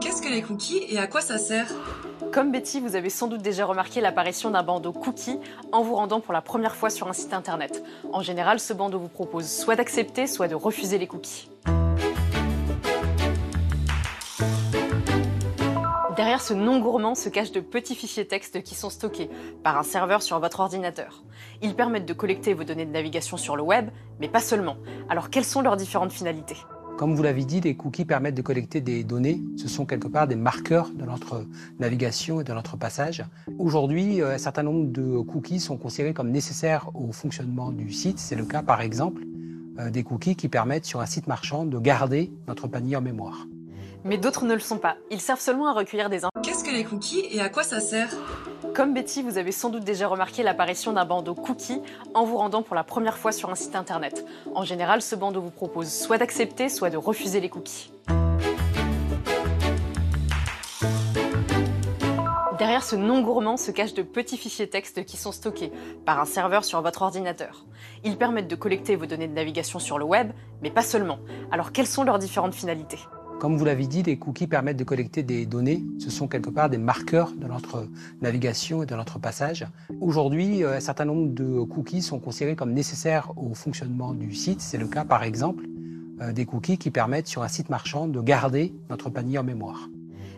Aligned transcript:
Qu'est-ce 0.00 0.20
que 0.20 0.28
les 0.28 0.42
cookies 0.42 0.84
et 0.88 0.98
à 0.98 1.06
quoi 1.06 1.20
ça 1.20 1.38
sert? 1.38 1.68
Comme 2.32 2.52
Betty, 2.52 2.80
vous 2.80 2.96
avez 2.96 3.10
sans 3.10 3.28
doute 3.28 3.42
déjà 3.42 3.64
remarqué 3.64 4.00
l'apparition 4.00 4.50
d'un 4.50 4.62
bandeau 4.62 4.92
cookie 4.92 5.38
en 5.72 5.82
vous 5.82 5.94
rendant 5.94 6.20
pour 6.20 6.32
la 6.32 6.42
première 6.42 6.76
fois 6.76 6.90
sur 6.90 7.08
un 7.08 7.12
site 7.12 7.32
internet. 7.32 7.82
En 8.12 8.22
général, 8.22 8.60
ce 8.60 8.72
bandeau 8.72 8.98
vous 8.98 9.08
propose 9.08 9.48
soit 9.48 9.76
d'accepter, 9.76 10.26
soit 10.26 10.48
de 10.48 10.54
refuser 10.54 10.98
les 10.98 11.06
cookies. 11.06 11.48
Derrière 16.16 16.40
ce 16.40 16.54
nom 16.54 16.78
gourmand 16.78 17.14
se 17.14 17.28
cachent 17.28 17.52
de 17.52 17.60
petits 17.60 17.94
fichiers 17.94 18.26
texte 18.26 18.62
qui 18.62 18.74
sont 18.74 18.90
stockés 18.90 19.28
par 19.62 19.76
un 19.78 19.82
serveur 19.82 20.22
sur 20.22 20.40
votre 20.40 20.60
ordinateur. 20.60 21.22
Ils 21.60 21.74
permettent 21.74 22.06
de 22.06 22.14
collecter 22.14 22.54
vos 22.54 22.64
données 22.64 22.86
de 22.86 22.90
navigation 22.90 23.36
sur 23.36 23.54
le 23.54 23.62
web, 23.62 23.90
mais 24.18 24.28
pas 24.28 24.40
seulement. 24.40 24.76
Alors 25.10 25.30
quelles 25.30 25.44
sont 25.44 25.60
leurs 25.60 25.76
différentes 25.76 26.12
finalités? 26.12 26.56
Comme 26.96 27.14
vous 27.14 27.22
l'avez 27.22 27.44
dit, 27.44 27.60
les 27.60 27.74
cookies 27.74 28.06
permettent 28.06 28.34
de 28.34 28.42
collecter 28.42 28.80
des 28.80 29.04
données. 29.04 29.42
Ce 29.56 29.68
sont 29.68 29.84
quelque 29.84 30.08
part 30.08 30.26
des 30.26 30.34
marqueurs 30.34 30.90
de 30.90 31.04
notre 31.04 31.44
navigation 31.78 32.40
et 32.40 32.44
de 32.44 32.52
notre 32.52 32.76
passage. 32.76 33.22
Aujourd'hui, 33.58 34.22
euh, 34.22 34.34
un 34.34 34.38
certain 34.38 34.62
nombre 34.62 34.90
de 34.90 35.20
cookies 35.20 35.60
sont 35.60 35.76
considérés 35.76 36.14
comme 36.14 36.30
nécessaires 36.30 36.90
au 36.94 37.12
fonctionnement 37.12 37.70
du 37.70 37.92
site. 37.92 38.18
C'est 38.18 38.34
le 38.34 38.44
cas, 38.44 38.62
par 38.62 38.80
exemple, 38.80 39.22
euh, 39.78 39.90
des 39.90 40.04
cookies 40.04 40.36
qui 40.36 40.48
permettent 40.48 40.86
sur 40.86 41.00
un 41.00 41.06
site 41.06 41.26
marchand 41.26 41.66
de 41.66 41.78
garder 41.78 42.32
notre 42.48 42.66
panier 42.66 42.96
en 42.96 43.02
mémoire. 43.02 43.46
Mais 44.04 44.16
d'autres 44.16 44.46
ne 44.46 44.54
le 44.54 44.60
sont 44.60 44.78
pas. 44.78 44.96
Ils 45.10 45.20
servent 45.20 45.40
seulement 45.40 45.66
à 45.66 45.74
recueillir 45.74 46.08
des 46.08 46.24
informations. 46.24 46.42
Qu'est-ce 46.42 46.64
que 46.64 46.74
les 46.74 46.84
cookies 46.84 47.24
et 47.30 47.40
à 47.40 47.50
quoi 47.50 47.62
ça 47.62 47.80
sert? 47.80 48.16
Comme 48.74 48.94
Betty, 48.94 49.22
vous 49.22 49.38
avez 49.38 49.52
sans 49.52 49.70
doute 49.70 49.84
déjà 49.84 50.06
remarqué 50.08 50.42
l'apparition 50.42 50.92
d'un 50.92 51.04
bandeau 51.04 51.34
cookie 51.34 51.80
en 52.14 52.24
vous 52.24 52.36
rendant 52.36 52.62
pour 52.62 52.74
la 52.74 52.84
première 52.84 53.16
fois 53.16 53.32
sur 53.32 53.50
un 53.50 53.54
site 53.54 53.76
internet. 53.76 54.26
En 54.54 54.64
général, 54.64 55.02
ce 55.02 55.14
bandeau 55.14 55.40
vous 55.40 55.50
propose 55.50 55.90
soit 55.90 56.18
d'accepter, 56.18 56.68
soit 56.68 56.90
de 56.90 56.96
refuser 56.96 57.40
les 57.40 57.48
cookies. 57.48 57.90
Derrière 62.58 62.82
ce 62.82 62.96
nom 62.96 63.20
gourmand 63.20 63.58
se 63.58 63.70
cachent 63.70 63.94
de 63.94 64.02
petits 64.02 64.38
fichiers 64.38 64.68
texte 64.68 65.04
qui 65.04 65.18
sont 65.18 65.32
stockés 65.32 65.70
par 66.06 66.18
un 66.18 66.24
serveur 66.24 66.64
sur 66.64 66.80
votre 66.80 67.02
ordinateur. 67.02 67.66
Ils 68.02 68.16
permettent 68.16 68.48
de 68.48 68.56
collecter 68.56 68.96
vos 68.96 69.06
données 69.06 69.28
de 69.28 69.34
navigation 69.34 69.78
sur 69.78 69.98
le 69.98 70.04
web, 70.04 70.32
mais 70.62 70.70
pas 70.70 70.82
seulement. 70.82 71.18
Alors 71.52 71.72
quelles 71.72 71.86
sont 71.86 72.02
leurs 72.02 72.18
différentes 72.18 72.54
finalités? 72.54 72.98
Comme 73.38 73.56
vous 73.56 73.64
l'avez 73.64 73.86
dit, 73.86 74.02
les 74.02 74.16
cookies 74.16 74.46
permettent 74.46 74.78
de 74.78 74.84
collecter 74.84 75.22
des 75.22 75.44
données. 75.44 75.84
Ce 75.98 76.10
sont 76.10 76.26
quelque 76.26 76.48
part 76.48 76.70
des 76.70 76.78
marqueurs 76.78 77.32
de 77.32 77.46
notre 77.46 77.86
navigation 78.22 78.82
et 78.82 78.86
de 78.86 78.94
notre 78.94 79.18
passage. 79.18 79.66
Aujourd'hui, 80.00 80.64
euh, 80.64 80.76
un 80.76 80.80
certain 80.80 81.04
nombre 81.04 81.34
de 81.34 81.62
cookies 81.62 82.02
sont 82.02 82.18
considérés 82.18 82.56
comme 82.56 82.72
nécessaires 82.72 83.32
au 83.36 83.54
fonctionnement 83.54 84.14
du 84.14 84.34
site. 84.34 84.62
C'est 84.62 84.78
le 84.78 84.86
cas, 84.86 85.04
par 85.04 85.22
exemple, 85.22 85.64
euh, 86.22 86.32
des 86.32 86.46
cookies 86.46 86.78
qui 86.78 86.90
permettent 86.90 87.26
sur 87.26 87.42
un 87.42 87.48
site 87.48 87.68
marchand 87.68 88.06
de 88.06 88.20
garder 88.20 88.72
notre 88.88 89.10
panier 89.10 89.38
en 89.38 89.44
mémoire. 89.44 89.88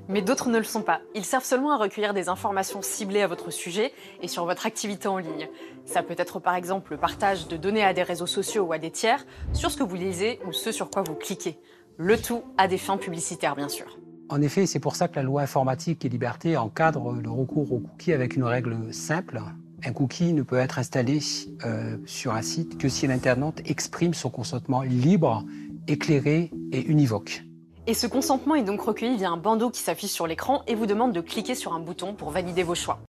Mais 0.08 0.22
d'autres 0.22 0.48
ne 0.48 0.58
le 0.58 0.64
sont 0.64 0.82
pas. 0.82 1.00
Ils 1.14 1.24
servent 1.24 1.44
seulement 1.44 1.70
à 1.70 1.76
recueillir 1.76 2.14
des 2.14 2.28
informations 2.28 2.82
ciblées 2.82 3.22
à 3.22 3.26
votre 3.26 3.50
sujet 3.50 3.92
et 4.22 4.28
sur 4.28 4.44
votre 4.44 4.66
activité 4.66 5.06
en 5.06 5.18
ligne. 5.18 5.48
Ça 5.84 6.02
peut 6.02 6.16
être 6.16 6.40
par 6.40 6.54
exemple 6.54 6.92
le 6.92 6.98
partage 6.98 7.46
de 7.46 7.56
données 7.56 7.84
à 7.84 7.92
des 7.92 8.02
réseaux 8.02 8.26
sociaux 8.26 8.64
ou 8.64 8.72
à 8.72 8.78
des 8.78 8.90
tiers 8.90 9.24
sur 9.52 9.70
ce 9.70 9.76
que 9.76 9.82
vous 9.82 9.96
lisez 9.96 10.40
ou 10.46 10.52
ce 10.52 10.72
sur 10.72 10.90
quoi 10.90 11.02
vous 11.02 11.14
cliquez. 11.14 11.58
Le 12.00 12.16
tout 12.16 12.44
à 12.56 12.68
des 12.68 12.78
fins 12.78 12.96
publicitaires, 12.96 13.56
bien 13.56 13.68
sûr. 13.68 13.98
En 14.28 14.40
effet, 14.40 14.66
c'est 14.66 14.78
pour 14.78 14.94
ça 14.94 15.08
que 15.08 15.16
la 15.16 15.24
loi 15.24 15.42
informatique 15.42 16.04
et 16.04 16.08
liberté 16.08 16.56
encadre 16.56 17.12
le 17.12 17.28
recours 17.28 17.72
aux 17.72 17.80
cookies 17.80 18.12
avec 18.12 18.36
une 18.36 18.44
règle 18.44 18.94
simple. 18.94 19.40
Un 19.84 19.92
cookie 19.92 20.32
ne 20.32 20.42
peut 20.42 20.58
être 20.58 20.78
installé 20.78 21.18
euh, 21.64 21.96
sur 22.06 22.34
un 22.34 22.42
site 22.42 22.78
que 22.78 22.88
si 22.88 23.08
l'internaute 23.08 23.68
exprime 23.68 24.14
son 24.14 24.30
consentement 24.30 24.82
libre, 24.82 25.44
éclairé 25.88 26.52
et 26.70 26.82
univoque. 26.82 27.42
Et 27.88 27.94
ce 27.94 28.06
consentement 28.06 28.54
est 28.54 28.62
donc 28.62 28.80
recueilli 28.80 29.16
via 29.16 29.30
un 29.30 29.36
bandeau 29.36 29.70
qui 29.70 29.80
s'affiche 29.80 30.12
sur 30.12 30.28
l'écran 30.28 30.62
et 30.68 30.76
vous 30.76 30.86
demande 30.86 31.12
de 31.12 31.20
cliquer 31.20 31.56
sur 31.56 31.72
un 31.72 31.80
bouton 31.80 32.14
pour 32.14 32.30
valider 32.30 32.62
vos 32.62 32.76
choix. 32.76 33.00